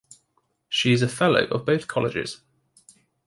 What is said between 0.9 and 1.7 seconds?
is a Fellow of